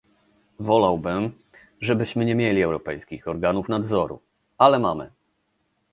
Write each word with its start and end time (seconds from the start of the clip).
Wolałbym, 0.59 1.31
żebyśmy 1.81 2.25
nie 2.25 2.35
mieli 2.35 2.63
europejskich 2.63 3.27
organów 3.27 3.69
nadzoru, 3.69 4.21
ale 4.57 4.79
mamy 4.79 5.11